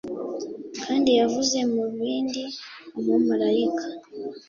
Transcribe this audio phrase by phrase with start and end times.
[0.83, 2.43] Kandi yavuze mubindi
[2.99, 3.85] Umumarayika